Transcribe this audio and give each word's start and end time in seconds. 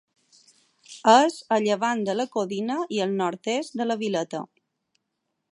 És 1.11 1.35
a 1.57 1.59
llevant 1.67 2.01
de 2.09 2.17
la 2.21 2.27
Codina 2.37 2.79
i 2.97 3.05
al 3.07 3.15
nord-est 3.23 3.81
de 3.83 3.91
la 3.91 4.03
Vileta. 4.05 4.43